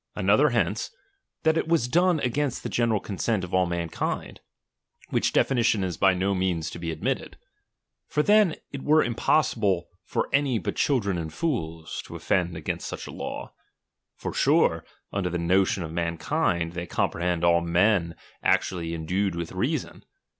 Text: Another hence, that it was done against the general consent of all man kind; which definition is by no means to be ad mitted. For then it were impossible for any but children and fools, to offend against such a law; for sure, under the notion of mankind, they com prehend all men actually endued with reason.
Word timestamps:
Another 0.15 0.49
hence, 0.49 0.89
that 1.43 1.59
it 1.59 1.67
was 1.67 1.87
done 1.87 2.19
against 2.21 2.63
the 2.63 2.69
general 2.69 2.99
consent 2.99 3.43
of 3.43 3.53
all 3.53 3.67
man 3.67 3.87
kind; 3.87 4.39
which 5.11 5.31
definition 5.31 5.83
is 5.83 5.95
by 5.95 6.15
no 6.15 6.33
means 6.33 6.71
to 6.71 6.79
be 6.79 6.91
ad 6.91 7.03
mitted. 7.03 7.37
For 8.07 8.23
then 8.23 8.55
it 8.71 8.81
were 8.81 9.03
impossible 9.03 9.89
for 10.03 10.27
any 10.33 10.57
but 10.57 10.75
children 10.75 11.19
and 11.19 11.31
fools, 11.31 12.01
to 12.07 12.15
offend 12.15 12.57
against 12.57 12.87
such 12.87 13.05
a 13.05 13.11
law; 13.11 13.53
for 14.15 14.33
sure, 14.33 14.83
under 15.13 15.29
the 15.29 15.37
notion 15.37 15.83
of 15.83 15.91
mankind, 15.91 16.71
they 16.73 16.87
com 16.87 17.11
prehend 17.11 17.43
all 17.43 17.61
men 17.61 18.15
actually 18.41 18.95
endued 18.95 19.35
with 19.35 19.51
reason. 19.51 20.03